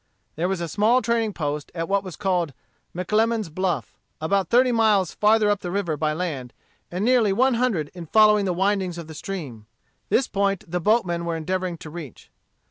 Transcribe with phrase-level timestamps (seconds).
[0.35, 2.53] There was a small trading post at what was called
[2.95, 6.53] McLemone's Bluff; about thirty miles farther up the river by land,
[6.89, 9.67] and nearly one hundred in following the windings of the stream.
[10.09, 12.31] This point the boatmen were endeavoring to reach.